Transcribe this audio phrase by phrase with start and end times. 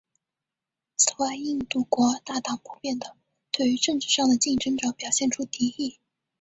[0.97, 3.15] 此外印度国大党普遍地
[3.51, 5.99] 对于政治上的竞争者表现出敌意。